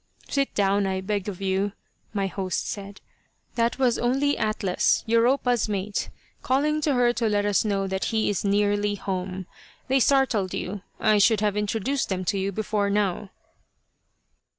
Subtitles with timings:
[0.27, 1.73] "Sit down, I beg of you,"
[2.11, 3.01] my host said.
[3.53, 6.09] "That was only Atlas, Europa's mate,
[6.41, 9.45] calling to her to let us know that he is nearly home.
[9.89, 10.81] They startled you.
[10.99, 13.29] I should have introduced them to you before now."